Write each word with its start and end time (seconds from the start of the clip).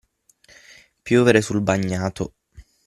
Piovere 1.03 1.41
sul 1.41 1.61
bagnato. 1.61 2.33